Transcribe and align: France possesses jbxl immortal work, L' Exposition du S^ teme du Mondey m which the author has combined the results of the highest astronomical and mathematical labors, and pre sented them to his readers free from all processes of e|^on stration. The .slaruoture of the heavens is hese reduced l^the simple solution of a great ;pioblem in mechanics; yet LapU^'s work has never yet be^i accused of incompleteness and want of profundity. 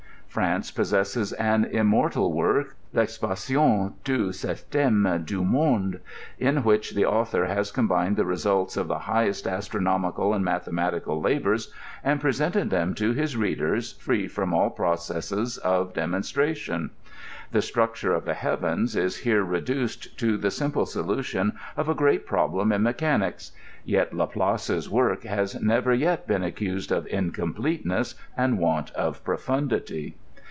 France 0.33 0.71
possesses 0.71 1.33
jbxl 1.37 1.69
immortal 1.71 2.31
work, 2.31 2.77
L' 2.93 3.01
Exposition 3.01 3.95
du 4.05 4.27
S^ 4.29 4.63
teme 4.69 5.25
du 5.25 5.43
Mondey 5.43 5.99
m 6.39 6.63
which 6.63 6.95
the 6.95 7.03
author 7.05 7.47
has 7.47 7.69
combined 7.69 8.15
the 8.15 8.23
results 8.23 8.77
of 8.77 8.87
the 8.87 8.99
highest 8.99 9.45
astronomical 9.45 10.33
and 10.33 10.45
mathematical 10.45 11.19
labors, 11.19 11.73
and 12.01 12.21
pre 12.21 12.31
sented 12.31 12.69
them 12.69 12.93
to 12.93 13.11
his 13.11 13.35
readers 13.35 13.91
free 13.91 14.25
from 14.25 14.53
all 14.53 14.69
processes 14.69 15.57
of 15.57 15.91
e|^on 15.97 16.15
stration. 16.21 16.91
The 17.51 17.59
.slaruoture 17.59 18.15
of 18.15 18.23
the 18.23 18.33
heavens 18.33 18.95
is 18.95 19.23
hese 19.25 19.43
reduced 19.45 20.15
l^the 20.17 20.49
simple 20.49 20.85
solution 20.85 21.57
of 21.75 21.89
a 21.89 21.93
great 21.93 22.25
;pioblem 22.25 22.73
in 22.73 22.81
mechanics; 22.81 23.51
yet 23.83 24.13
LapU^'s 24.13 24.87
work 24.87 25.23
has 25.23 25.59
never 25.61 25.93
yet 25.93 26.25
be^i 26.25 26.45
accused 26.45 26.93
of 26.93 27.05
incompleteness 27.07 28.15
and 28.37 28.57
want 28.59 28.91
of 28.91 29.21
profundity. 29.25 30.15